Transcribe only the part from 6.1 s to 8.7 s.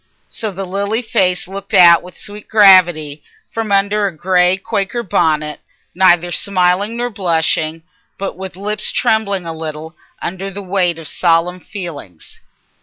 smiling nor blushing, but with